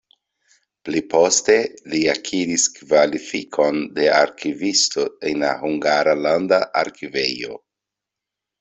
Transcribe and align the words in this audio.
Pli 0.87 1.01
poste 1.09 1.57
li 1.91 1.99
akiris 2.13 2.65
kvalifikon 2.77 3.79
de 3.99 4.09
arkivisto 4.15 5.07
en 5.33 5.45
la 5.47 5.53
Hungara 5.61 6.19
Landa 6.25 6.63
Arkivejo. 6.83 7.63